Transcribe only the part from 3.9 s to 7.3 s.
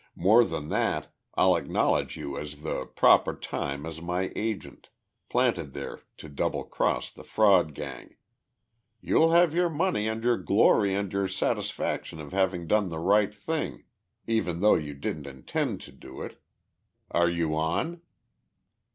my agent planted there to double cross the